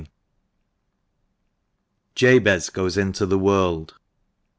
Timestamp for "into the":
2.97-3.37